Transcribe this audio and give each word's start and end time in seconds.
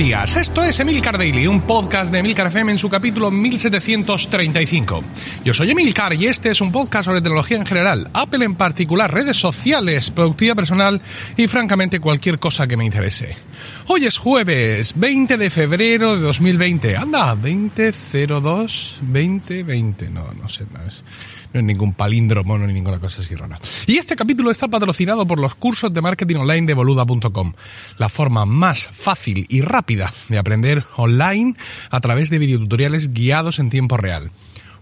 días, 0.00 0.34
esto 0.36 0.64
es 0.64 0.80
Emilcar 0.80 1.18
Daily, 1.18 1.46
un 1.46 1.60
podcast 1.60 2.10
de 2.10 2.20
Emilcar 2.20 2.46
FM 2.46 2.72
en 2.72 2.78
su 2.78 2.88
capítulo 2.88 3.30
1735. 3.30 5.04
Yo 5.44 5.52
soy 5.52 5.72
Emilcar 5.72 6.14
y 6.14 6.26
este 6.26 6.50
es 6.50 6.62
un 6.62 6.72
podcast 6.72 7.04
sobre 7.04 7.20
tecnología 7.20 7.58
en 7.58 7.66
general, 7.66 8.08
Apple 8.14 8.42
en 8.46 8.54
particular, 8.54 9.12
redes 9.12 9.36
sociales, 9.36 10.10
productividad 10.10 10.56
personal 10.56 11.02
y 11.36 11.48
francamente 11.48 12.00
cualquier 12.00 12.38
cosa 12.38 12.66
que 12.66 12.78
me 12.78 12.86
interese. 12.86 13.36
Hoy 13.88 14.06
es 14.06 14.16
jueves 14.16 14.94
20 14.96 15.36
de 15.36 15.50
febrero 15.50 16.16
de 16.16 16.22
2020. 16.22 16.96
Anda, 16.96 17.36
2002 17.36 19.00
2020. 19.02 20.08
No, 20.08 20.32
no 20.32 20.48
sé, 20.48 20.64
no 20.72 20.80
es 20.88 21.04
no 21.52 21.60
es 21.60 21.66
ningún 21.66 21.94
palíndromo 21.94 22.58
ni 22.58 22.72
ninguna 22.72 22.98
cosa 22.98 23.22
así 23.22 23.34
rara. 23.34 23.58
Y 23.86 23.98
este 23.98 24.16
capítulo 24.16 24.50
está 24.50 24.68
patrocinado 24.68 25.26
por 25.26 25.40
los 25.40 25.54
cursos 25.54 25.92
de 25.92 26.00
marketing 26.00 26.36
online 26.36 26.66
de 26.66 26.74
boluda.com, 26.74 27.52
la 27.98 28.08
forma 28.08 28.46
más 28.46 28.88
fácil 28.92 29.46
y 29.48 29.60
rápida 29.60 30.12
de 30.28 30.38
aprender 30.38 30.84
online 30.96 31.56
a 31.90 32.00
través 32.00 32.30
de 32.30 32.38
videotutoriales 32.38 33.12
guiados 33.12 33.58
en 33.58 33.70
tiempo 33.70 33.96
real. 33.96 34.30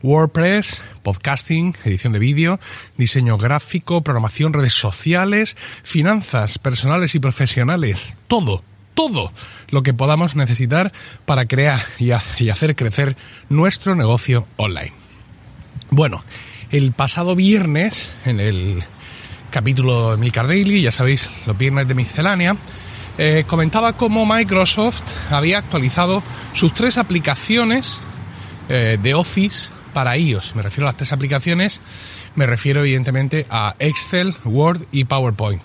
WordPress, 0.02 0.80
podcasting, 1.02 1.75
edición 1.84 2.12
de 2.12 2.19
vídeo, 2.19 2.61
diseño 2.97 3.37
gráfico, 3.37 4.03
programación, 4.03 4.53
redes 4.53 4.75
sociales, 4.75 5.56
finanzas 5.83 6.59
personales 6.59 7.14
y 7.14 7.19
profesionales, 7.19 8.16
todo, 8.28 8.62
todo 8.95 9.33
lo 9.70 9.83
que 9.83 9.95
podamos 9.95 10.37
necesitar 10.37 10.92
para 11.25 11.47
crear 11.47 11.83
y, 11.98 12.11
hacer 12.11 12.77
crecer 12.77 13.16
nuestro 13.48 13.95
negocio 13.95 14.47
online. 14.56 14.92
Bueno, 15.91 16.23
el 16.70 16.92
pasado 16.92 17.34
viernes, 17.34 18.10
en 18.24 18.40
el 18.40 18.82
capítulo 19.50 20.12
de 20.12 20.16
Milcar 20.19 20.47
Daily, 20.47 20.83
ya 20.83 20.92
sabéis, 20.92 21.28
los 21.47 21.56
viernes 21.56 21.88
de 21.88 21.94
miscelánea, 21.94 22.56
eh, 23.16 23.44
comentaba 23.47 23.94
cómo 23.94 24.27
Microsoft 24.27 25.02
había 25.30 25.58
actualizado 25.58 26.22
sus 26.52 26.75
tres 26.75 26.98
aplicaciones 26.98 27.98
eh, 28.69 28.98
de 29.02 29.14
Office 29.14 29.70
para 29.94 30.16
iOS. 30.16 30.55
Me 30.55 30.62
refiero 30.62 30.86
a 30.86 30.91
las 30.91 30.97
tres 30.97 31.12
aplicaciones, 31.12 31.80
me 32.34 32.47
refiero 32.47 32.80
evidentemente 32.80 33.47
a 33.50 33.75
Excel, 33.78 34.34
Word 34.44 34.82
y 34.92 35.05
PowerPoint. 35.05 35.62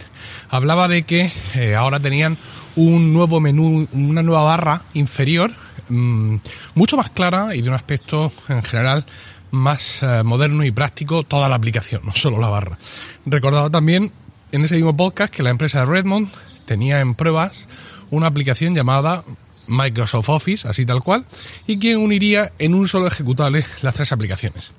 Hablaba 0.49 0.87
de 0.87 1.03
que 1.03 1.31
eh, 1.55 1.75
ahora 1.75 1.99
tenían 1.99 2.37
un 2.75 3.13
nuevo 3.13 3.39
menú, 3.39 3.87
una 3.91 4.23
nueva 4.23 4.43
barra 4.43 4.81
inferior, 4.93 5.51
mm, 5.89 6.37
mucho 6.75 6.97
más 6.97 7.09
clara 7.09 7.55
y 7.55 7.61
de 7.61 7.69
un 7.69 7.75
aspecto 7.75 8.31
en 8.47 8.63
general 8.63 9.05
más 9.53 10.01
eh, 10.01 10.23
moderno 10.23 10.63
y 10.63 10.71
práctico 10.71 11.23
toda 11.23 11.47
la 11.47 11.55
aplicación, 11.55 12.01
no 12.03 12.11
solo 12.11 12.39
la 12.39 12.49
barra. 12.49 12.77
Recordaba 13.25 13.69
también 13.69 14.11
en 14.51 14.65
ese 14.65 14.75
mismo 14.75 14.97
podcast 14.97 15.33
que 15.33 15.43
la 15.43 15.51
empresa 15.51 15.85
Redmond 15.85 16.27
tenía 16.65 16.99
en 17.01 17.13
pruebas 17.13 17.67
una 18.09 18.27
aplicación 18.27 18.73
llamada 18.73 19.23
Microsoft 19.67 20.29
Office, 20.29 20.67
así 20.67 20.85
tal 20.85 21.03
cual, 21.03 21.25
y 21.67 21.79
que 21.79 21.95
uniría 21.95 22.51
en 22.57 22.73
un 22.73 22.87
solo 22.87 23.07
ejecutable 23.07 23.63
las 23.83 23.93
tres 23.93 24.11
aplicaciones. 24.11 24.71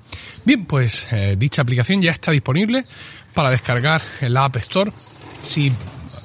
Bien, 0.43 0.65
pues 0.65 1.07
eh, 1.11 1.35
dicha 1.37 1.61
aplicación 1.61 2.01
ya 2.01 2.11
está 2.11 2.31
disponible 2.31 2.83
para 3.33 3.49
descargar 3.51 4.01
en 4.19 4.33
la 4.33 4.43
App 4.43 4.57
Store. 4.57 4.91
Si 5.41 5.71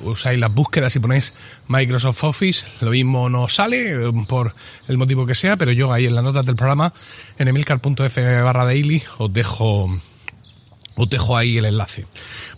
usáis 0.03 0.39
las 0.39 0.55
búsquedas 0.55 0.95
y 0.97 1.01
ponéis 1.01 1.37
Microsoft 1.69 2.25
Office, 2.25 2.67
lo 2.81 2.91
mismo 2.91 3.29
no 3.29 3.49
sale 3.49 3.93
eh, 3.93 4.13
por 4.29 4.55
el 4.89 4.99
motivo 4.99 5.27
que 5.27 5.35
sea, 5.35 5.57
pero 5.57 5.73
yo 5.73 5.93
ahí 5.93 6.07
en 6.07 6.15
las 6.15 6.25
notas 6.25 6.45
del 6.47 6.57
programa, 6.57 6.93
en 7.39 7.49
emilcar.f 7.49 8.43
barra 8.43 8.65
daily, 8.65 9.03
os 9.19 9.33
dejo, 9.33 9.89
os 10.97 11.11
dejo 11.11 11.37
ahí 11.37 11.59
el 11.59 11.67
enlace. 11.67 12.07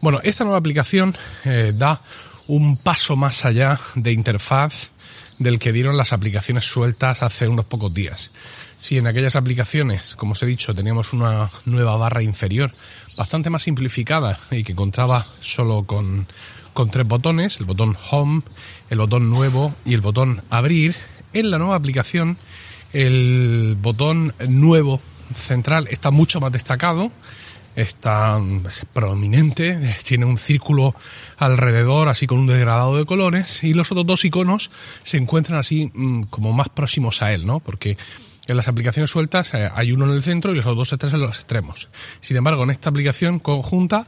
Bueno, 0.00 0.20
esta 0.22 0.44
nueva 0.44 0.58
aplicación 0.58 1.16
eh, 1.44 1.72
da 1.74 2.00
un 2.46 2.76
paso 2.76 3.16
más 3.16 3.44
allá 3.44 3.78
de 3.94 4.12
interfaz 4.12 4.90
del 5.38 5.58
que 5.58 5.72
dieron 5.72 5.96
las 5.96 6.12
aplicaciones 6.12 6.64
sueltas 6.64 7.22
hace 7.22 7.48
unos 7.48 7.64
pocos 7.64 7.92
días. 7.92 8.30
Si 8.76 8.98
en 8.98 9.06
aquellas 9.06 9.36
aplicaciones, 9.36 10.14
como 10.16 10.32
os 10.32 10.42
he 10.42 10.46
dicho, 10.46 10.74
teníamos 10.74 11.12
una 11.12 11.50
nueva 11.66 11.96
barra 11.96 12.22
inferior 12.22 12.72
bastante 13.16 13.50
más 13.50 13.62
simplificada 13.62 14.38
y 14.50 14.64
que 14.64 14.74
contaba 14.74 15.26
solo 15.40 15.84
con 15.84 16.26
con 16.72 16.90
tres 16.90 17.06
botones, 17.06 17.58
el 17.60 17.66
botón 17.66 17.96
Home, 18.10 18.42
el 18.90 18.98
botón 18.98 19.30
Nuevo 19.30 19.74
y 19.84 19.94
el 19.94 20.00
botón 20.00 20.42
Abrir. 20.50 20.96
En 21.32 21.50
la 21.50 21.58
nueva 21.58 21.76
aplicación, 21.76 22.36
el 22.92 23.76
botón 23.80 24.34
Nuevo 24.48 25.00
central 25.34 25.88
está 25.90 26.10
mucho 26.10 26.40
más 26.40 26.52
destacado, 26.52 27.10
está 27.74 28.38
prominente, 28.92 29.96
tiene 30.04 30.26
un 30.26 30.38
círculo 30.38 30.94
alrededor, 31.38 32.08
así 32.08 32.26
con 32.26 32.40
un 32.40 32.46
degradado 32.46 32.96
de 32.96 33.06
colores, 33.06 33.64
y 33.64 33.72
los 33.72 33.90
otros 33.90 34.06
dos 34.06 34.24
iconos 34.24 34.70
se 35.02 35.16
encuentran 35.16 35.58
así 35.58 35.90
mm, 35.94 36.24
como 36.24 36.52
más 36.52 36.68
próximos 36.68 37.22
a 37.22 37.32
él, 37.32 37.46
¿no? 37.46 37.60
Porque 37.60 37.96
en 38.46 38.56
las 38.56 38.68
aplicaciones 38.68 39.10
sueltas 39.10 39.54
eh, 39.54 39.70
hay 39.74 39.92
uno 39.92 40.06
en 40.06 40.12
el 40.12 40.22
centro 40.22 40.52
y 40.52 40.56
los 40.56 40.64
dos 40.64 40.92
en 40.92 41.20
los 41.20 41.38
extremos. 41.38 41.88
Sin 42.20 42.36
embargo, 42.36 42.64
en 42.64 42.70
esta 42.70 42.90
aplicación 42.90 43.38
conjunta, 43.38 44.06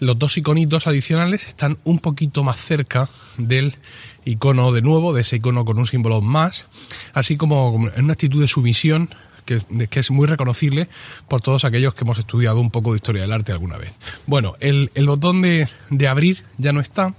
los 0.00 0.18
dos 0.18 0.36
iconitos 0.36 0.86
adicionales 0.86 1.46
están 1.46 1.78
un 1.84 1.98
poquito 1.98 2.42
más 2.42 2.56
cerca 2.56 3.08
del 3.36 3.76
icono 4.24 4.72
de 4.72 4.82
nuevo, 4.82 5.12
de 5.12 5.22
ese 5.22 5.36
icono 5.36 5.64
con 5.64 5.78
un 5.78 5.86
símbolo 5.86 6.20
más, 6.20 6.66
así 7.12 7.36
como 7.36 7.88
en 7.94 8.04
una 8.04 8.14
actitud 8.14 8.40
de 8.40 8.48
sumisión 8.48 9.10
que, 9.44 9.60
es 9.90 10.10
muy 10.10 10.26
reconocible 10.26 10.88
por 11.28 11.42
todos 11.42 11.66
aquellos 11.66 11.94
que 11.94 12.04
hemos 12.04 12.18
estudiado 12.18 12.60
un 12.60 12.70
poco 12.70 12.92
de 12.92 12.96
historia 12.96 13.22
del 13.22 13.32
arte 13.32 13.52
alguna 13.52 13.76
vez. 13.76 13.92
Bueno, 14.26 14.54
el, 14.60 14.88
botón 15.06 15.42
de 15.42 16.08
abrir 16.08 16.44
ya 16.56 16.72
no 16.72 16.80
está 16.80 17.14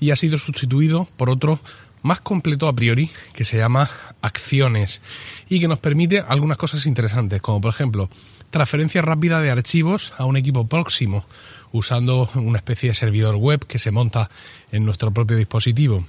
y 0.00 0.10
ha 0.10 0.16
sido 0.16 0.38
sustituido 0.38 1.06
por 1.16 1.30
otro 1.30 1.60
más 2.02 2.20
completo 2.20 2.66
a 2.66 2.72
priori 2.72 3.08
que 3.32 3.44
se 3.44 3.58
llama 3.58 3.88
acciones 4.22 5.02
y 5.48 5.60
que 5.60 5.68
nos 5.68 5.80
permite 5.80 6.20
algunas 6.20 6.56
cosas 6.56 6.86
interesantes, 6.86 7.42
como 7.42 7.60
por 7.60 7.74
ejemplo 7.74 8.08
transferencia 8.50 9.02
rápida 9.02 9.40
de 9.40 9.50
archivos 9.50 10.12
a 10.18 10.24
un 10.24 10.36
equipo 10.36 10.66
próximo 10.66 11.24
usando 11.72 12.30
una 12.34 12.58
especie 12.58 12.90
de 12.90 12.94
servidor 12.94 13.36
web 13.36 13.66
que 13.66 13.78
se 13.78 13.90
monta 13.90 14.30
en 14.70 14.84
nuestro 14.84 15.10
propio 15.10 15.36
dispositivo. 15.36 16.04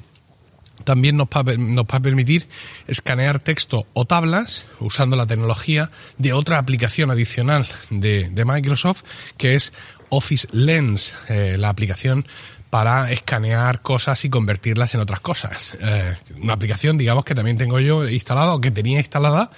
También 0.83 1.15
nos 1.15 1.27
va, 1.27 1.95
a 1.95 1.99
permitir 2.01 2.47
escanear 2.87 3.39
texto 3.39 3.87
o 3.93 4.05
tablas 4.05 4.65
usando 4.79 5.15
la 5.15 5.25
tecnología 5.25 5.91
de 6.17 6.33
otra 6.33 6.57
aplicación 6.57 7.11
adicional 7.11 7.67
de, 7.89 8.43
Microsoft 8.45 9.03
que 9.37 9.55
es 9.55 9.71
Office 10.09 10.47
Lens, 10.51 11.13
eh, 11.29 11.57
la 11.57 11.69
aplicación 11.69 12.25
para 12.73 13.11
escanear 13.11 13.81
cosas 13.81 14.25
y 14.25 14.31
convertirlas 14.31 14.95
en 14.95 15.01
otras 15.01 15.19
cosas. 15.19 15.77
Eh, 15.79 16.17
una 16.41 16.53
aplicación, 16.53 16.97
digamos, 16.97 17.23
que 17.23 17.35
también 17.35 17.55
tengo 17.55 17.79
yo 17.79 18.09
instalada 18.09 18.55
o 18.55 18.61
que 18.61 18.71
tenía 18.71 18.97
instalada 18.97 19.51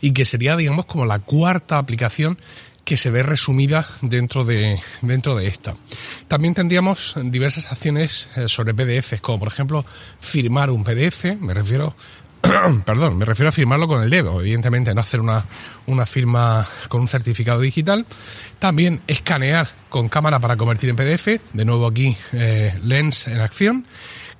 y 0.00 0.12
que 0.12 0.24
sería, 0.24 0.54
digamos, 0.54 0.86
como 0.86 1.04
la 1.04 1.18
cuarta 1.18 1.78
aplicación 1.78 2.38
que 2.84 2.96
se 2.96 3.10
ve 3.10 3.24
resumida 3.24 3.88
dentro 4.02 4.44
de, 4.44 4.78
dentro 5.02 5.34
de 5.34 5.48
esta. 5.48 5.74
También 6.28 6.54
tendríamos 6.54 7.16
diversas 7.24 7.72
acciones 7.72 8.28
eh, 8.36 8.48
sobre 8.48 8.72
PDFs, 8.72 9.20
como 9.20 9.40
por 9.40 9.48
ejemplo 9.48 9.84
firmar 10.20 10.70
un 10.70 10.84
PDF, 10.84 11.24
me 11.40 11.54
refiero 11.54 11.96
perdón, 12.84 13.18
me 13.18 13.24
refiero 13.24 13.48
a 13.48 13.52
firmarlo 13.52 13.88
con 13.88 14.02
el 14.02 14.10
dedo, 14.10 14.40
evidentemente, 14.40 14.94
no 14.94 15.00
hacer 15.00 15.20
una, 15.20 15.44
una 15.86 16.06
firma 16.06 16.66
con 16.88 17.00
un 17.02 17.08
certificado 17.08 17.60
digital. 17.60 18.06
También 18.58 19.00
escanear 19.06 19.68
con 19.88 20.08
cámara 20.08 20.38
para 20.38 20.56
convertir 20.56 20.90
en 20.90 20.96
PDF, 20.96 21.40
de 21.52 21.64
nuevo 21.64 21.86
aquí 21.86 22.16
eh, 22.32 22.78
Lens 22.84 23.26
en 23.26 23.40
acción. 23.40 23.86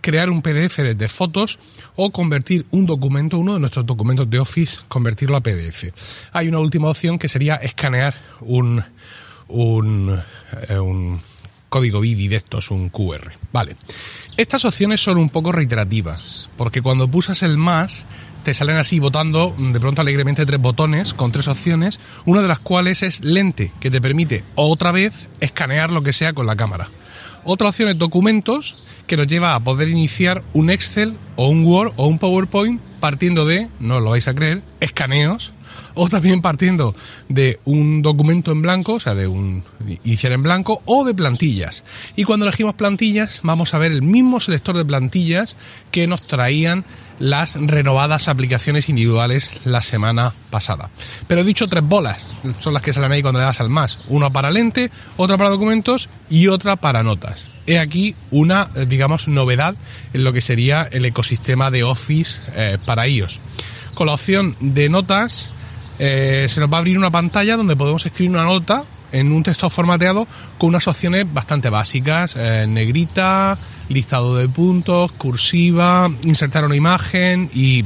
Crear 0.01 0.31
un 0.31 0.41
PDF 0.41 0.79
desde 0.79 1.09
fotos 1.09 1.59
o 1.95 2.11
convertir 2.11 2.65
un 2.71 2.87
documento, 2.87 3.39
uno 3.39 3.55
de 3.55 3.61
nuestros 3.61 3.85
documentos 3.85 4.31
de 4.31 4.39
Office, 4.39 4.79
convertirlo 4.89 5.37
a 5.37 5.41
PDF. 5.43 5.93
Hay 6.33 6.49
una 6.49 6.59
última 6.59 6.89
opción 6.89 7.19
que 7.19 7.29
sería 7.29 7.57
escanear 7.57 8.15
un, 8.41 8.83
un, 9.49 10.19
eh, 10.69 10.79
un 10.79 11.21
código 11.71 12.01
BIDI 12.01 12.29
de 12.29 12.37
estos, 12.37 12.71
un 12.71 12.91
QR. 12.91 13.33
Vale. 13.53 13.77
Estas 14.37 14.67
opciones 14.67 15.01
son 15.01 15.17
un 15.17 15.31
poco 15.31 15.53
reiterativas, 15.53 16.51
porque 16.59 16.83
cuando 16.83 17.11
pulsas 17.11 17.43
el 17.43 17.57
más, 17.57 18.05
te 18.45 18.53
salen 18.55 18.77
así 18.77 18.99
votando 18.99 19.55
de 19.57 19.81
pronto 19.81 20.01
alegremente 20.03 20.45
tres 20.45 20.61
botones 20.61 21.15
con 21.15 21.33
tres 21.33 21.49
opciones, 21.49 22.01
una 22.27 22.43
de 22.43 22.49
las 22.49 22.59
cuales 22.59 23.03
es 23.03 23.25
lente, 23.25 23.73
que 23.81 23.91
te 23.91 24.01
permite 24.01 24.45
otra 24.55 24.93
vez 24.93 25.29
escanear 25.41 25.91
lo 25.91 26.03
que 26.03 26.13
sea 26.13 26.33
con 26.33 26.47
la 26.47 26.57
cámara. 26.57 26.89
Otra 27.45 27.69
opción 27.69 27.89
es 27.89 27.99
documentos, 27.99 28.85
que 29.07 29.17
nos 29.17 29.27
lleva 29.27 29.55
a 29.55 29.61
poder 29.61 29.89
iniciar 29.89 30.43
un 30.53 30.71
Excel 30.71 31.17
o 31.37 31.49
un 31.49 31.65
Word 31.65 31.95
o 31.97 32.07
un 32.07 32.19
PowerPoint 32.19 32.81
partiendo 33.01 33.47
de, 33.47 33.69
no 33.81 34.01
lo 34.01 34.11
vais 34.11 34.29
a 34.29 34.35
creer, 34.35 34.63
escaneos 34.81 35.53
o 35.95 36.09
también 36.09 36.41
partiendo 36.41 36.95
de 37.29 37.61
un 37.65 38.03
documento 38.03 38.53
en 38.53 38.63
blanco, 38.63 38.95
o 38.95 39.01
sea, 39.01 39.15
de 39.15 39.27
un 39.27 39.63
iniciar 40.05 40.33
en 40.33 40.43
blanco, 40.43 40.83
o 40.85 41.05
de 41.05 41.15
plantillas. 41.15 41.85
Y 42.17 42.25
cuando 42.25 42.47
elegimos 42.47 42.75
plantillas, 42.75 43.41
vamos 43.43 43.75
a 43.75 43.79
ver 43.79 43.93
el 43.93 44.03
mismo 44.03 44.41
selector 44.41 44.77
de 44.77 44.85
plantillas 44.85 45.57
que 45.91 46.07
nos 46.07 46.27
traían 46.27 46.85
las 47.21 47.55
renovadas 47.55 48.29
aplicaciones 48.29 48.89
individuales 48.89 49.53
la 49.65 49.83
semana 49.83 50.33
pasada. 50.51 50.91
Pero 51.29 51.43
he 51.43 51.45
dicho 51.45 51.69
tres 51.69 51.85
bolas, 51.85 52.29
son 52.59 52.75
las 52.75 52.83
que 52.83 52.93
salen 52.93 53.13
ahí 53.13 53.23
cuando 53.23 53.39
le 53.39 53.45
das 53.45 53.61
al 53.61 53.69
más. 53.69 54.05
Una 54.09 54.31
para 54.31 54.51
lente, 54.51 54.91
otra 55.17 55.37
para 55.37 55.51
documentos 55.51 56.09
y 56.29 56.49
otra 56.49 56.77
para 56.77 57.03
notas. 57.03 57.47
he 57.67 57.79
aquí 57.79 58.17
una, 58.31 58.71
eh, 58.75 58.87
digamos, 58.87 59.29
novedad 59.29 59.77
en 60.13 60.25
lo 60.25 60.33
que 60.33 60.41
sería 60.41 60.89
el 60.91 61.05
ecosistema 61.05 61.71
de 61.71 61.85
Office 61.85 62.41
eh, 62.57 62.79
para 62.85 63.07
iOS. 63.07 63.39
Con 63.95 64.07
la 64.07 64.15
opción 64.15 64.57
de 64.61 64.89
notas, 64.89 65.51
se 66.01 66.61
nos 66.61 66.73
va 66.73 66.77
a 66.77 66.81
abrir 66.81 66.97
una 66.97 67.11
pantalla 67.11 67.57
donde 67.57 67.77
podemos 67.77 68.05
escribir 68.07 68.31
una 68.31 68.45
nota 68.45 68.85
en 69.13 69.33
un 69.33 69.43
texto 69.43 69.69
formateado 69.69 70.27
con 70.57 70.71
unas 70.71 70.89
opciones 70.89 71.27
bastante 71.33 71.69
básicas, 71.69 72.37
negrita, 72.37 73.59
listado 73.91 74.37
de 74.37 74.49
puntos, 74.49 75.13
cursiva, 75.13 76.11
insertar 76.23 76.65
una 76.65 76.77
imagen 76.77 77.51
y, 77.53 77.83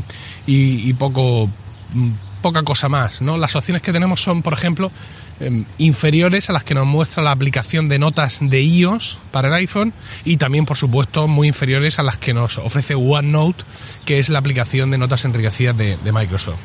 poco 0.94 1.48
mm, 1.92 2.10
poca 2.42 2.62
cosa 2.62 2.90
más, 2.90 3.22
¿no? 3.22 3.38
Las 3.38 3.56
opciones 3.56 3.82
que 3.82 3.92
tenemos 3.92 4.22
son, 4.22 4.42
por 4.42 4.52
ejemplo, 4.52 4.92
em, 5.40 5.64
inferiores 5.78 6.50
a 6.50 6.52
las 6.52 6.62
que 6.62 6.74
nos 6.74 6.86
muestra 6.86 7.22
la 7.22 7.30
aplicación 7.30 7.88
de 7.88 7.98
notas 7.98 8.38
de 8.42 8.62
iOS 8.62 9.16
para 9.30 9.48
el 9.48 9.54
iPhone 9.54 9.94
y 10.26 10.36
también, 10.36 10.66
por 10.66 10.76
supuesto, 10.76 11.26
muy 11.26 11.48
inferiores 11.48 11.98
a 11.98 12.02
las 12.02 12.18
que 12.18 12.34
nos 12.34 12.58
ofrece 12.58 12.94
OneNote, 12.94 13.64
que 14.04 14.18
es 14.18 14.28
la 14.28 14.40
aplicación 14.40 14.90
de 14.90 14.98
notas 14.98 15.24
enriquecidas 15.24 15.76
de 15.76 16.12
Microsoft. 16.12 16.58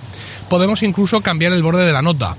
Podemos 0.50 0.84
incluso 0.84 1.22
cambiar 1.22 1.54
el 1.54 1.64
borde 1.64 1.86
de 1.86 1.94
la 1.94 2.02
nota, 2.02 2.36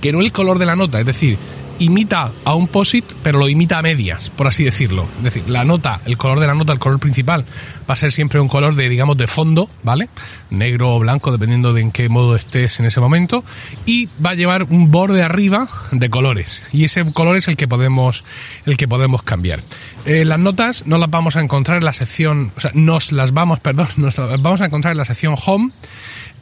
que 0.00 0.12
no 0.12 0.20
el 0.20 0.32
color 0.32 0.58
de 0.58 0.66
la 0.66 0.76
nota, 0.76 1.00
es 1.00 1.06
decir, 1.06 1.38
imita 1.78 2.32
a 2.44 2.54
un 2.54 2.68
POSIT, 2.68 3.04
pero 3.22 3.38
lo 3.38 3.48
imita 3.48 3.78
a 3.78 3.82
medias, 3.82 4.30
por 4.30 4.46
así 4.46 4.64
decirlo. 4.64 5.06
Es 5.18 5.24
decir, 5.24 5.48
la 5.48 5.64
nota, 5.64 6.00
el 6.06 6.16
color 6.16 6.40
de 6.40 6.46
la 6.46 6.54
nota, 6.54 6.72
el 6.72 6.78
color 6.78 6.98
principal, 6.98 7.44
va 7.88 7.94
a 7.94 7.96
ser 7.96 8.12
siempre 8.12 8.40
un 8.40 8.48
color 8.48 8.74
de, 8.74 8.88
digamos, 8.88 9.16
de 9.16 9.26
fondo, 9.26 9.68
¿vale? 9.82 10.08
Negro 10.50 10.94
o 10.94 10.98
blanco, 10.98 11.32
dependiendo 11.32 11.72
de 11.72 11.82
en 11.82 11.92
qué 11.92 12.08
modo 12.08 12.36
estés 12.36 12.80
en 12.80 12.86
ese 12.86 13.00
momento. 13.00 13.44
Y 13.84 14.08
va 14.24 14.30
a 14.30 14.34
llevar 14.34 14.64
un 14.64 14.90
borde 14.90 15.22
arriba 15.22 15.68
de 15.92 16.10
colores. 16.10 16.64
Y 16.72 16.84
ese 16.84 17.04
color 17.12 17.36
es 17.36 17.48
el 17.48 17.56
que 17.56 17.68
podemos, 17.68 18.24
el 18.64 18.76
que 18.76 18.88
podemos 18.88 19.22
cambiar. 19.22 19.62
Eh, 20.04 20.24
las 20.24 20.38
notas 20.38 20.86
no 20.86 20.98
las 20.98 21.10
vamos 21.10 21.36
a 21.36 21.40
encontrar 21.40 21.78
en 21.78 21.84
la 21.84 21.92
sección, 21.92 22.52
o 22.56 22.60
sea, 22.60 22.70
nos 22.74 23.12
las 23.12 23.32
vamos, 23.32 23.60
perdón, 23.66 23.88
nos 23.96 24.18
las 24.18 24.42
vamos 24.42 24.60
a 24.60 24.66
encontrar 24.66 24.92
en 24.92 24.98
la 24.98 25.04
sección 25.04 25.34
Home 25.46 25.72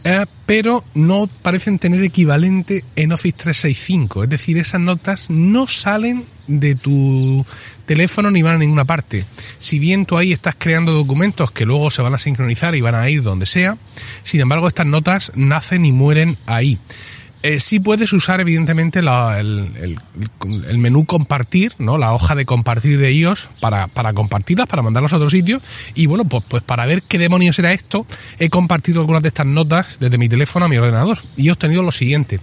eh, 0.04 0.26
pero 0.46 0.84
no 0.94 1.28
parecen 1.42 1.78
tener 1.78 2.04
equivalente 2.04 2.84
en 2.94 3.12
Office 3.12 3.38
365. 3.38 4.24
Es 4.24 4.30
decir, 4.30 4.58
esas 4.58 4.80
notas 4.80 5.30
no 5.30 5.66
salen 5.66 6.26
de 6.46 6.74
tu 6.74 7.44
teléfono 7.86 8.30
ni 8.30 8.42
van 8.42 8.56
a 8.56 8.58
ninguna 8.58 8.84
parte. 8.84 9.24
Si 9.58 9.78
bien 9.78 10.04
tú 10.04 10.18
ahí 10.18 10.32
estás 10.32 10.56
creando 10.58 10.92
documentos 10.92 11.50
que 11.50 11.64
luego 11.64 11.90
se 11.90 12.02
van 12.02 12.14
a 12.14 12.18
sincronizar 12.18 12.74
y 12.74 12.82
van 12.82 12.94
a 12.94 13.08
ir 13.08 13.22
donde 13.22 13.46
sea, 13.46 13.78
sin 14.22 14.40
embargo 14.40 14.68
estas 14.68 14.86
notas 14.86 15.32
nacen 15.34 15.86
y 15.86 15.92
mueren 15.92 16.36
ahí. 16.46 16.78
Eh, 17.44 17.60
sí 17.60 17.78
puedes 17.78 18.10
usar 18.14 18.40
evidentemente 18.40 19.00
el, 19.00 19.98
menú 20.78 21.04
compartir, 21.04 21.74
¿no? 21.78 21.98
La 21.98 22.14
hoja 22.14 22.34
de 22.34 22.46
compartir 22.46 22.96
de 22.98 23.12
iOS 23.12 23.50
para, 23.60 23.86
para 23.86 24.14
compartirlas, 24.14 24.66
para 24.66 24.80
mandarlas 24.80 25.12
a 25.12 25.16
otro 25.16 25.28
sitio. 25.28 25.60
Y 25.92 26.06
bueno, 26.06 26.24
pues, 26.24 26.42
pues 26.48 26.62
para 26.62 26.86
ver 26.86 27.02
qué 27.02 27.18
demonios 27.18 27.58
era 27.58 27.74
esto, 27.74 28.06
he 28.38 28.48
compartido 28.48 29.02
algunas 29.02 29.22
de 29.22 29.28
estas 29.28 29.46
notas 29.46 29.98
desde 30.00 30.16
mi 30.16 30.26
teléfono 30.26 30.64
a 30.64 30.68
mi 30.70 30.78
ordenador. 30.78 31.18
Y 31.36 31.48
he 31.48 31.52
obtenido 31.52 31.82
lo 31.82 31.92
siguiente. 31.92 32.40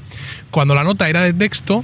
Cuando 0.51 0.75
la 0.75 0.83
nota 0.83 1.09
era 1.09 1.24
de 1.24 1.33
texto, 1.33 1.83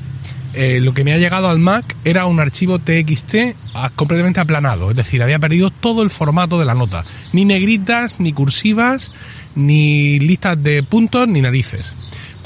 eh, 0.54 0.80
lo 0.80 0.94
que 0.94 1.04
me 1.04 1.12
ha 1.14 1.18
llegado 1.18 1.50
al 1.50 1.58
Mac 1.58 1.96
era 2.06 2.28
un 2.28 2.40
archivo 2.40 2.78
TXT 2.78 3.56
ah, 3.74 3.90
completamente 3.96 4.42
aplanado, 4.42 4.92
es 4.92 4.96
decir, 4.96 5.24
había 5.24 5.40
perdido 5.40 5.72
todo 5.72 6.04
el 6.04 6.12
formato 6.12 6.60
de 6.60 6.66
la 6.66 6.76
nota, 6.76 7.04
ni 7.34 7.46
negritas, 7.46 8.20
ni 8.20 8.32
cursivas, 8.32 9.12
ni 9.56 10.20
listas 10.20 10.62
de 10.62 10.84
puntos, 10.84 11.28
ni 11.28 11.42
narices. 11.42 11.94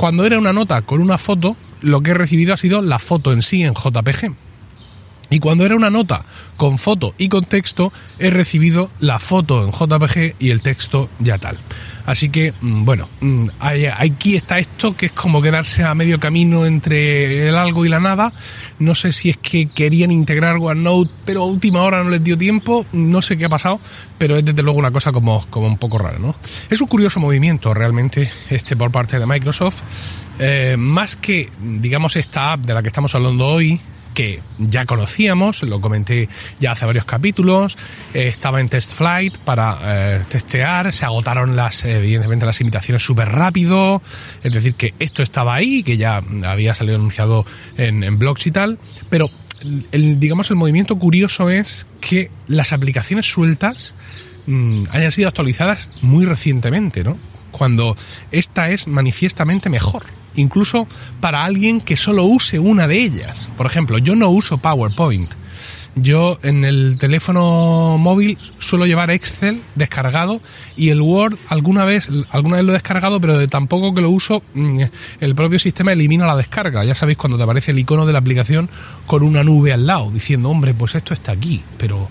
Cuando 0.02 0.26
era 0.26 0.40
una 0.40 0.52
nota 0.52 0.82
con 0.82 1.00
una 1.00 1.20
foto, 1.20 1.56
lo 1.82 2.02
que 2.02 2.10
he 2.10 2.14
recibido 2.16 2.56
ha 2.56 2.58
sido 2.58 2.82
la 2.82 2.98
foto 2.98 3.34
en 3.34 3.44
sí 3.44 3.62
en 3.62 3.76
JPG. 3.76 4.34
Y 5.30 5.38
cuando 5.38 5.64
era 5.64 5.76
una 5.76 5.92
nota 5.92 6.26
con 6.58 6.80
foto 6.80 7.14
y 7.20 7.30
con 7.30 7.44
texto, 7.44 7.94
he 8.18 8.32
recibido 8.32 8.90
la 9.00 9.20
foto 9.20 9.64
en 9.64 9.70
JPG 9.70 10.38
y 10.40 10.50
el 10.50 10.64
texto 10.64 11.08
ya 11.20 11.38
tal. 11.38 11.60
Así 12.06 12.30
que, 12.30 12.54
mm, 12.60 12.86
bueno, 12.86 13.10
mm, 13.20 13.48
aquí 13.98 14.36
está 14.36 14.60
esto 14.60 14.96
que 14.96 15.08
es 15.08 15.12
como 15.12 15.42
quedarse 15.42 15.84
a 15.84 15.94
medio 15.96 16.20
camino 16.20 16.66
entre 16.66 17.48
el 17.48 17.56
algo 17.56 17.86
y 17.86 17.90
la 17.90 18.00
nada. 18.00 18.34
No 18.80 18.96
sé 18.96 19.12
si 19.12 19.30
es 19.30 19.38
que 19.38 19.68
querían 19.68 20.12
integrar 20.12 20.58
OneNote, 20.58 21.12
pero 21.26 21.44
a 21.44 21.46
última 21.46 21.82
hora 21.82 22.04
no 22.04 22.10
les 22.10 22.24
dio 22.24 22.38
tiempo. 22.38 22.86
No 22.92 23.22
sé 23.22 23.38
qué 23.38 23.46
ha 23.46 23.50
pasado, 23.50 23.80
pero 24.18 24.38
es 24.38 24.46
desde 24.46 24.64
luego 24.64 24.80
una 24.80 24.92
cosa 24.92 25.12
como, 25.12 25.46
como 25.50 25.68
un 25.68 25.78
poco 25.78 25.98
rara, 25.98 26.18
¿no? 26.20 26.36
Es 26.70 26.82
un 26.82 26.88
curioso 26.88 27.20
movimiento 27.20 27.74
realmente 27.74 28.32
este 28.50 28.76
por 28.76 28.92
parte 28.92 29.20
de 29.20 29.26
Microsoft. 29.26 29.82
Eh, 30.40 30.76
más 30.78 31.16
que, 31.16 31.50
digamos, 31.62 32.16
esta 32.16 32.54
app 32.54 32.62
de 32.62 32.74
la 32.74 32.82
que 32.82 32.88
estamos 32.88 33.14
hablando 33.14 33.46
hoy, 33.48 33.80
que 34.14 34.42
ya 34.58 34.86
conocíamos, 34.86 35.64
lo 35.64 35.82
comenté 35.82 36.30
ya 36.60 36.72
hace 36.72 36.86
varios 36.86 37.06
capítulos, 37.06 37.78
eh, 38.14 38.28
estaba 38.28 38.60
en 38.62 38.70
test 38.70 38.94
flight 38.94 39.38
para 39.38 39.78
eh, 39.84 40.22
testear, 40.28 40.92
se 40.94 41.06
agotaron 41.06 41.56
las, 41.56 41.86
evidentemente 41.86 42.46
las 42.46 42.62
imitaciones 42.62 43.04
súper 43.04 43.30
rápido, 43.30 44.02
es 44.44 44.54
decir, 44.54 44.76
que 44.76 44.94
esto 45.00 45.24
estaba 45.24 45.56
ahí, 45.56 45.84
que 45.84 45.98
ya 45.98 46.22
había 46.44 46.76
salido 46.76 46.98
anunciado 46.98 47.46
en, 47.78 48.02
blogs 48.20 48.46
y 48.48 48.52
tal, 48.52 48.78
pero 49.10 49.30
el, 49.92 50.20
digamos 50.20 50.50
el 50.50 50.58
movimiento 50.58 50.98
curioso 50.98 51.50
es 51.50 51.88
que 52.02 52.30
las 52.48 52.74
aplicaciones 52.74 53.26
sueltas 53.26 53.96
mm, 54.48 54.84
hayan 54.92 55.12
sido 55.12 55.28
actualizadas 55.28 56.02
muy 56.02 56.26
recientemente, 56.26 57.04
¿no? 57.04 57.18
Cuando 57.52 57.96
esta 58.32 58.70
es 58.70 58.88
manifiestamente 58.88 59.70
mejor 59.70 60.04
incluso 60.36 60.88
para 61.20 61.44
alguien 61.44 61.82
que 61.82 61.96
solo 61.96 62.26
use 62.26 62.60
una 62.60 62.88
de 62.88 63.02
ellas. 63.02 63.50
Por 63.58 63.66
ejemplo, 63.66 63.98
yo 63.98 64.16
no 64.16 64.30
uso 64.30 64.58
PowerPoint. 64.58 65.30
Yo 65.96 66.40
en 66.42 66.64
el 66.64 66.98
teléfono 66.98 67.98
móvil 68.00 68.38
suelo 68.60 68.86
llevar 68.86 69.12
Excel 69.12 69.62
descargado 69.76 70.42
y 70.78 70.90
el 70.90 71.02
Word 71.02 71.38
alguna 71.50 71.84
vez, 71.84 72.08
alguna 72.30 72.56
vez 72.56 72.66
lo 72.66 72.72
he 72.72 72.76
descargado, 72.76 73.20
pero 73.20 73.38
de 73.38 73.48
tan 73.48 73.68
poco 73.68 73.94
que 73.94 74.00
lo 74.00 74.10
uso, 74.10 74.42
mm, 74.54 74.84
el 75.20 75.36
propio 75.36 75.60
sistema 75.60 75.92
elimina 75.92 76.26
la 76.26 76.38
descarga. 76.38 76.86
Ya 76.86 76.96
sabéis 76.96 77.18
cuando 77.18 77.38
te 77.38 77.44
aparece 77.44 77.72
el 77.72 77.80
icono 77.80 78.06
de 78.06 78.14
la 78.14 78.20
aplicación 78.20 78.70
con 79.06 79.22
una 79.22 79.44
nube 79.44 79.74
al 79.74 79.86
lado, 79.86 80.10
diciendo, 80.12 80.50
hombre, 80.50 80.74
pues 80.74 80.96
esto 80.96 81.14
está 81.14 81.34
aquí, 81.34 81.62
pero 81.78 82.08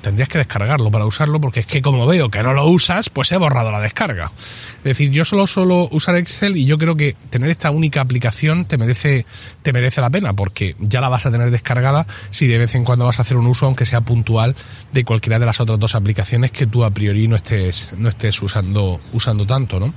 tendrías 0.00 0.28
que 0.28 0.38
descargarlo 0.38 0.90
para 0.90 1.06
usarlo 1.06 1.40
porque 1.40 1.60
es 1.60 1.66
que 1.66 1.82
como 1.82 2.06
veo 2.06 2.30
que 2.30 2.42
no 2.42 2.52
lo 2.52 2.66
usas, 2.66 3.10
pues 3.10 3.32
he 3.32 3.36
borrado 3.36 3.70
la 3.70 3.80
descarga. 3.80 4.30
Es 4.78 4.84
decir, 4.84 5.10
yo 5.10 5.24
solo 5.24 5.46
suelo 5.46 5.88
usar 5.90 6.16
Excel 6.16 6.56
y 6.56 6.64
yo 6.64 6.78
creo 6.78 6.96
que 6.96 7.16
tener 7.30 7.50
esta 7.50 7.70
única 7.70 8.00
aplicación 8.00 8.64
te 8.64 8.78
merece, 8.78 9.26
te 9.62 9.72
merece 9.72 10.00
la 10.00 10.10
pena 10.10 10.32
porque 10.32 10.76
ya 10.78 11.00
la 11.00 11.08
vas 11.08 11.26
a 11.26 11.30
tener 11.30 11.50
descargada 11.50 12.06
si 12.30 12.46
de 12.46 12.58
vez 12.58 12.74
en 12.74 12.84
cuando 12.84 13.04
vas 13.04 13.18
a 13.18 13.22
hacer 13.22 13.36
un 13.36 13.46
uso, 13.46 13.66
aunque 13.66 13.86
sea 13.86 14.00
puntual, 14.00 14.56
de 14.92 15.04
cualquiera 15.04 15.38
de 15.38 15.46
las 15.46 15.60
otras 15.60 15.78
dos 15.78 15.94
aplicaciones 15.94 16.50
que 16.50 16.66
tú 16.66 16.84
a 16.84 16.90
priori 16.90 17.28
no 17.28 17.36
estés, 17.36 17.90
no 17.96 18.08
estés 18.08 18.40
usando, 18.42 19.00
usando 19.12 19.46
tanto, 19.46 19.78
¿no? 19.80 19.92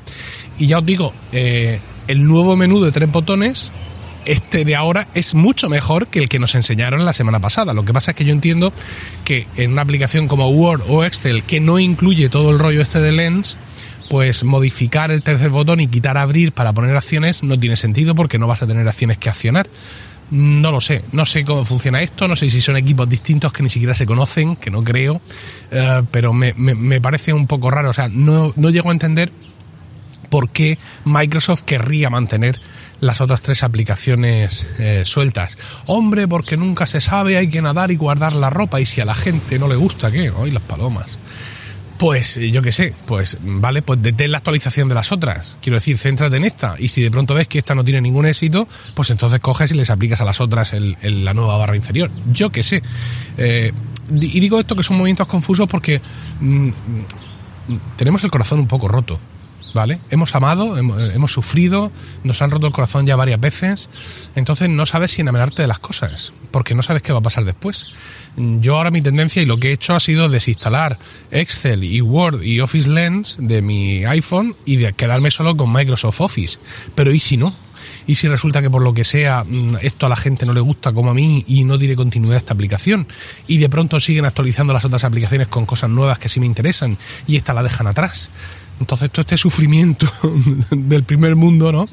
Y 0.57 0.67
ya 0.67 0.79
os 0.79 0.85
digo, 0.85 1.13
eh, 1.31 1.79
el 2.07 2.25
nuevo 2.25 2.55
menú 2.55 2.83
de 2.83 2.91
tres 2.91 3.11
botones 3.11 3.71
este 4.25 4.65
de 4.65 4.75
ahora 4.75 5.07
es 5.13 5.35
mucho 5.35 5.69
mejor 5.69 6.07
que 6.07 6.19
el 6.19 6.29
que 6.29 6.39
nos 6.39 6.55
enseñaron 6.55 7.05
la 7.05 7.13
semana 7.13 7.39
pasada. 7.39 7.73
Lo 7.73 7.85
que 7.85 7.93
pasa 7.93 8.11
es 8.11 8.17
que 8.17 8.25
yo 8.25 8.31
entiendo 8.31 8.73
que 9.23 9.47
en 9.57 9.71
una 9.71 9.81
aplicación 9.81 10.27
como 10.27 10.49
Word 10.49 10.83
o 10.87 11.03
Excel 11.03 11.43
que 11.43 11.59
no 11.59 11.79
incluye 11.79 12.29
todo 12.29 12.51
el 12.51 12.59
rollo 12.59 12.81
este 12.81 12.99
de 12.99 13.11
Lens, 13.11 13.57
pues 14.09 14.43
modificar 14.43 15.11
el 15.11 15.23
tercer 15.23 15.49
botón 15.49 15.79
y 15.79 15.87
quitar 15.87 16.17
abrir 16.17 16.51
para 16.51 16.73
poner 16.73 16.95
acciones 16.95 17.43
no 17.43 17.59
tiene 17.59 17.75
sentido 17.75 18.15
porque 18.15 18.37
no 18.37 18.47
vas 18.47 18.61
a 18.61 18.67
tener 18.67 18.87
acciones 18.87 19.17
que 19.17 19.29
accionar. 19.29 19.67
No 20.31 20.71
lo 20.71 20.81
sé, 20.81 21.03
no 21.11 21.25
sé 21.25 21.43
cómo 21.43 21.65
funciona 21.65 22.01
esto, 22.01 22.27
no 22.27 22.35
sé 22.35 22.49
si 22.49 22.61
son 22.61 22.77
equipos 22.77 23.07
distintos 23.07 23.51
que 23.51 23.61
ni 23.61 23.69
siquiera 23.69 23.93
se 23.93 24.05
conocen, 24.05 24.55
que 24.55 24.71
no 24.71 24.83
creo, 24.83 25.21
eh, 25.69 26.01
pero 26.11 26.33
me, 26.33 27.01
parece 27.01 27.33
un 27.33 27.45
poco 27.45 27.69
raro, 27.69 27.89
o 27.89 27.93
sea, 27.93 28.07
no, 28.07 28.51
no 28.55 28.69
llego 28.69 28.89
a 28.89 28.93
entender 28.93 29.31
por 30.29 30.49
qué 30.49 30.79
Microsoft 31.05 31.61
querría 31.61 32.09
mantener 32.09 32.59
las 33.03 33.21
otras 33.21 33.41
tres 33.41 33.63
aplicaciones 33.63 34.67
eh, 34.79 35.03
sueltas. 35.05 35.57
Hombre, 35.85 36.27
porque 36.27 36.57
nunca 36.57 36.87
se 36.87 37.01
sabe, 37.01 37.37
hay 37.37 37.49
que 37.49 37.61
nadar 37.61 37.91
y 37.91 37.95
guardar 37.95 38.33
la 38.33 38.49
ropa 38.49 38.79
y 38.79 38.85
si 38.85 39.01
a 39.01 39.05
la 39.05 39.13
gente 39.13 39.59
no 39.59 39.67
le 39.67 39.75
gusta, 39.75 40.09
¿qué? 40.09 40.29
Hoy 40.29 40.51
las 40.51 40.63
palomas. 40.63 41.19
Pues 41.97 42.37
eh, 42.37 42.49
yo 42.49 42.61
qué 42.61 42.71
sé, 42.71 42.93
pues 43.05 43.37
vale, 43.41 43.81
pues 43.81 44.01
detén 44.01 44.31
la 44.31 44.37
actualización 44.37 44.87
de 44.87 44.95
las 44.95 45.11
otras. 45.11 45.57
Quiero 45.61 45.77
decir, 45.77 45.97
céntrate 45.97 46.37
en 46.37 46.45
esta. 46.45 46.75
Y 46.79 46.87
si 46.87 47.01
de 47.01 47.11
pronto 47.11 47.33
ves 47.33 47.47
que 47.47 47.59
esta 47.59 47.75
no 47.75 47.83
tiene 47.83 48.01
ningún 48.01 48.25
éxito, 48.25 48.67
pues 48.93 49.09
entonces 49.09 49.39
coges 49.41 49.71
y 49.71 49.75
les 49.75 49.89
aplicas 49.89 50.21
a 50.21 50.25
las 50.25 50.39
otras 50.39 50.73
la 50.73 51.33
nueva 51.33 51.57
barra 51.57 51.75
inferior. 51.75 52.09
Yo 52.31 52.51
qué 52.51 52.63
sé. 52.63 52.81
Eh, 53.37 53.73
y 54.11 54.39
digo 54.39 54.59
esto 54.59 54.75
que 54.75 54.83
son 54.83 54.97
movimientos 54.97 55.27
confusos 55.27 55.67
porque 55.69 56.01
mm, 56.39 56.67
mm, 56.67 56.73
tenemos 57.97 58.23
el 58.23 58.31
corazón 58.31 58.59
un 58.59 58.67
poco 58.67 58.87
roto. 58.87 59.19
¿Vale? 59.73 59.99
Hemos 60.09 60.35
amado, 60.35 60.77
hemos, 60.77 61.31
sufrido, 61.31 61.91
nos 62.23 62.41
han 62.41 62.51
roto 62.51 62.67
el 62.67 62.73
corazón 62.73 63.05
ya 63.05 63.15
varias 63.15 63.39
veces, 63.39 63.89
entonces 64.35 64.69
no 64.69 64.85
sabes 64.85 65.11
si 65.11 65.21
enamorarte 65.21 65.61
de 65.61 65.67
las 65.67 65.79
cosas, 65.79 66.33
porque 66.51 66.75
no 66.75 66.83
sabes 66.83 67.01
qué 67.01 67.13
va 67.13 67.19
a 67.19 67.23
pasar 67.23 67.45
después. 67.45 67.93
Yo 68.35 68.77
ahora 68.77 68.91
mi 68.91 69.01
tendencia 69.01 69.41
y 69.41 69.45
lo 69.45 69.57
que 69.57 69.69
he 69.69 69.73
hecho 69.73 69.93
ha 69.93 69.99
sido 69.99 70.27
desinstalar 70.27 70.97
Excel 71.29 71.83
y 71.83 72.01
Word 72.01 72.41
y 72.41 72.59
Office 72.61 72.89
Lens 72.89 73.37
de 73.39 73.61
mi 73.61 74.05
iPhone 74.05 74.55
y 74.65 74.77
de 74.77 74.93
quedarme 74.93 75.29
solo 75.29 75.55
con 75.55 75.71
Microsoft 75.71 76.21
Office. 76.21 76.57
Pero 76.95 77.13
¿y 77.13 77.19
si 77.19 77.37
no? 77.37 77.53
y 78.07 78.15
si 78.15 78.27
resulta 78.27 78.61
que 78.61 78.69
por 78.69 78.81
lo 78.81 78.93
que 78.93 79.03
sea 79.03 79.43
mm, 79.43 79.77
esto 79.81 80.05
a 80.05 80.09
la 80.09 80.15
gente 80.15 80.45
no 80.45 80.53
le 80.53 80.61
gusta 80.61 80.93
como 80.93 81.11
a 81.11 81.13
mí 81.13 81.43
y 81.47 81.63
no 81.63 81.77
tiene 81.77 81.95
continuidad 81.95 82.37
esta 82.37 82.53
aplicación 82.53 83.07
y 83.47 83.57
de 83.57 83.69
pronto 83.69 83.99
siguen 83.99 84.25
actualizando 84.25 84.73
las 84.73 84.85
otras 84.85 85.03
aplicaciones 85.03 85.47
con 85.47 85.65
cosas 85.65 85.89
nuevas 85.89 86.19
que 86.19 86.29
sí 86.29 86.39
me 86.39 86.45
interesan 86.45 86.97
y 87.27 87.35
esta 87.35 87.53
la 87.53 87.63
dejan 87.63 87.87
atrás. 87.87 88.31
Entonces 88.83 89.09
todo 89.11 89.21
este 89.21 89.37
sufrimiento 89.37 90.11
del 90.71 91.05
primer 91.05 91.37
mundo, 91.37 91.71
¿no? 91.71 91.87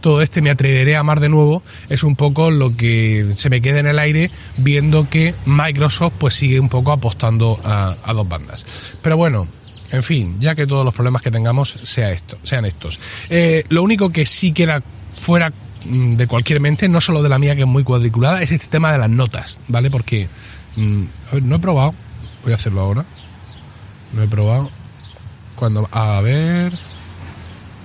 Todo 0.00 0.22
este 0.22 0.40
me 0.42 0.50
atreveré 0.50 0.94
a 0.94 1.00
amar 1.00 1.18
de 1.18 1.28
nuevo 1.28 1.64
es 1.88 2.04
un 2.04 2.14
poco 2.14 2.52
lo 2.52 2.76
que 2.76 3.32
se 3.34 3.50
me 3.50 3.60
queda 3.60 3.80
en 3.80 3.88
el 3.88 3.98
aire 3.98 4.30
viendo 4.58 5.08
que 5.10 5.34
Microsoft 5.44 6.14
pues 6.18 6.34
sigue 6.34 6.60
un 6.60 6.68
poco 6.68 6.92
apostando 6.92 7.58
a, 7.64 7.96
dos 8.12 8.28
bandas. 8.28 8.64
Pero 9.02 9.16
bueno, 9.16 9.48
en 9.90 10.04
fin, 10.04 10.36
ya 10.38 10.54
que 10.54 10.68
todos 10.68 10.84
los 10.84 10.94
problemas 10.94 11.20
que 11.20 11.32
tengamos 11.32 11.70
sea 11.82 12.12
esto, 12.12 12.38
sean 12.44 12.64
estos. 12.64 13.00
Eh, 13.28 13.64
lo 13.68 13.82
único 13.82 14.10
que 14.10 14.24
sí 14.24 14.52
queda 14.52 14.84
fuera 15.18 15.52
mm, 15.84 16.12
de 16.12 16.26
cualquier 16.28 16.60
mente, 16.60 16.88
no 16.88 17.00
solo 17.00 17.24
de 17.24 17.28
la 17.28 17.40
mía 17.40 17.56
que 17.56 17.62
es 17.62 17.66
muy 17.66 17.82
cuadriculada, 17.82 18.40
es 18.40 18.52
este 18.52 18.68
tema 18.68 18.92
de 18.92 18.98
las 18.98 19.10
notas, 19.10 19.58
¿vale? 19.66 19.90
Porque, 19.90 20.28
mm, 20.76 21.02
a 21.30 21.34
ver, 21.34 21.42
no 21.42 21.56
he 21.56 21.58
probado, 21.58 21.92
voy 22.44 22.52
a 22.52 22.54
hacerlo 22.54 22.82
ahora, 22.82 23.04
no 24.12 24.22
he 24.22 24.28
probado, 24.28 24.70
cuando, 25.56 25.88
a 25.90 26.20
ver. 26.20 26.72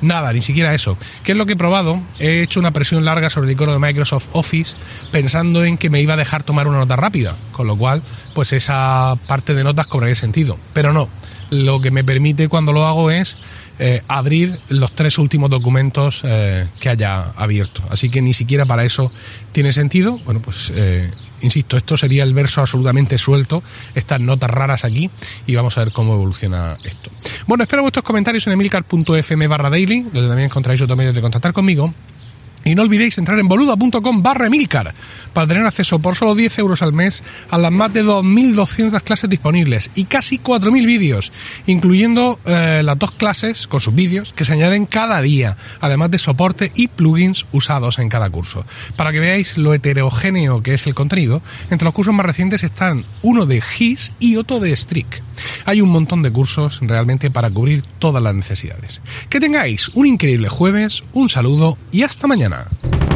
Nada, 0.02 0.34
ni 0.34 0.42
siquiera 0.42 0.74
eso. 0.74 0.98
¿Qué 1.24 1.34
es 1.34 1.38
lo 1.38 1.46
que 1.46 1.54
he 1.54 1.56
probado? 1.56 2.02
He 2.20 2.42
hecho 2.42 2.60
una 2.60 2.72
presión 2.72 3.06
larga 3.06 3.30
sobre 3.30 3.48
el 3.48 3.54
icono 3.54 3.72
de 3.74 3.80
Microsoft 3.80 4.30
Office 4.32 4.76
pensando 5.12 5.64
en 5.64 5.78
que 5.78 5.92
me 5.92 6.02
iba 6.02 6.16
a 6.16 6.18
dejar 6.18 6.42
tomar 6.44 6.68
una 6.68 6.80
nota 6.80 6.96
rápida, 6.96 7.36
con 7.52 7.68
lo 7.68 7.78
cual, 7.78 8.02
pues 8.34 8.52
esa 8.52 9.16
parte 9.28 9.54
de 9.54 9.64
notas 9.64 9.86
cobraría 9.86 10.16
sentido. 10.16 10.58
Pero 10.74 10.92
no, 10.92 11.08
lo 11.52 11.82
que 11.82 11.92
me 11.92 12.04
permite 12.04 12.48
cuando 12.48 12.74
lo 12.74 12.86
hago 12.88 13.12
es 13.12 13.38
eh, 13.78 14.02
abrir 14.08 14.60
los 14.70 14.92
tres 14.94 15.18
últimos 15.18 15.50
documentos 15.50 16.22
eh, 16.24 16.68
que 16.80 16.90
haya 16.90 17.32
abierto. 17.36 17.84
Así 17.90 18.10
que 18.10 18.22
ni 18.22 18.34
siquiera 18.34 18.66
para 18.66 18.84
eso 18.84 19.12
tiene 19.52 19.72
sentido. 19.72 20.20
Bueno, 20.26 20.42
pues 20.42 20.72
eh, 20.76 21.10
insisto, 21.42 21.78
esto 21.78 21.98
sería 21.98 22.24
el 22.24 22.34
verso 22.34 22.62
absolutamente 22.62 23.18
suelto, 23.18 23.64
estas 23.96 24.20
notas 24.20 24.50
raras 24.50 24.86
aquí, 24.86 25.10
y 25.48 25.56
vamos 25.56 25.78
a 25.78 25.84
ver 25.84 25.94
cómo 25.94 26.14
evoluciona 26.14 26.78
esto. 26.84 27.10
Bueno, 27.48 27.64
espero 27.64 27.82
vuestros 27.82 28.06
comentarios 28.06 28.46
en 28.48 28.54
emilcar.fm 28.54 29.48
barra 29.48 29.70
daily, 29.70 30.02
donde 30.02 30.28
también 30.28 30.46
encontráis 30.46 30.82
otros 30.82 30.98
medios 30.98 31.16
de 31.16 31.22
contactar 31.22 31.54
conmigo. 31.54 31.94
Y 32.64 32.76
no 32.76 32.84
olvidéis 32.84 33.18
entrar 33.18 33.40
en 33.40 33.48
boluda.com 33.48 34.22
barra 34.22 34.48
Emilcar 34.48 34.94
para 35.34 35.48
tener 35.48 35.66
acceso 35.66 36.00
por 36.00 36.16
solo 36.16 36.36
10 36.36 36.60
euros 36.60 36.82
al 36.82 36.94
mes 36.94 37.24
a 37.50 37.58
las 37.58 37.72
más 37.72 37.94
de 37.94 38.04
2.200 38.04 39.02
clases 39.02 39.30
disponibles 39.30 39.92
y 39.96 40.06
casi 40.06 40.40
4.000 40.40 40.86
vídeos, 40.86 41.32
incluyendo 41.68 42.40
eh, 42.46 42.82
las 42.84 43.00
dos 43.00 43.12
clases 43.12 43.68
con 43.68 43.80
sus 43.80 43.96
vídeos 43.96 44.34
que 44.34 44.46
se 44.46 44.54
añaden 44.54 44.86
cada 44.86 45.22
día, 45.22 45.58
además 45.80 46.12
de 46.12 46.20
soporte 46.20 46.72
y 46.76 46.88
plugins 46.88 47.46
usados 47.52 48.00
en 48.00 48.10
cada 48.10 48.30
curso. 48.30 48.66
Para 48.96 49.12
que 49.12 49.20
veáis 49.20 49.58
lo 49.58 49.74
heterogéneo 49.74 50.64
que 50.64 50.74
es 50.74 50.88
el 50.88 50.96
contenido, 50.96 51.42
entre 51.70 51.86
los 51.86 51.94
cursos 51.94 52.14
más 52.14 52.26
recientes 52.26 52.64
están 52.64 53.06
uno 53.22 53.46
de 53.46 53.62
GIS 53.62 54.14
y 54.20 54.36
otro 54.36 54.60
de 54.60 54.76
Strict. 54.76 55.22
Hay 55.66 55.82
un 55.82 55.90
montón 55.90 56.22
de 56.22 56.32
cursos 56.32 56.80
realmente 56.82 57.32
para 57.32 57.50
cubrir 57.50 57.84
todas 58.00 58.22
las 58.22 58.36
necesidades. 58.36 59.02
Que 59.30 59.40
tengáis 59.40 59.90
un 59.90 60.06
increíble 60.06 60.50
jueves, 60.50 61.04
un 61.14 61.30
saludo 61.30 61.78
y 61.92 62.04
hasta 62.04 62.28
mañana. 62.28 62.61
Yeah. 62.62 63.11